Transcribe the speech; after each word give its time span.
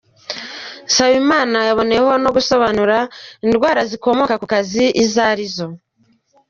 Nsabima 0.87 1.59
yaboneyeho 1.69 2.13
no 2.23 2.29
gusobanura 2.35 2.97
indwara 3.45 3.81
zikomoka 3.89 4.33
ku 4.41 4.45
kazi 4.53 4.83
izo 5.03 5.21
arizo. 5.31 5.67